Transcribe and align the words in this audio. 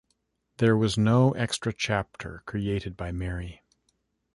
There 0.57 0.75
was 0.75 0.97
no 0.97 1.33
extra 1.33 1.71
chapter 1.71 2.41
created 2.47 2.97
by 2.97 3.11
Mary. 3.11 3.61